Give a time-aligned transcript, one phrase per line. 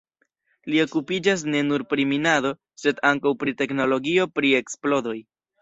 [0.73, 2.53] Li okupiĝas ne nur pri minado,
[2.85, 5.19] sed ankaŭ pri teknologio pri eksplodoj.